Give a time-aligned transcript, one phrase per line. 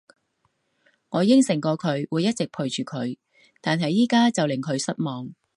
[1.09, 3.19] 我應承過佢會一直陪住佢，
[3.61, 5.31] 但係而家就令佢失望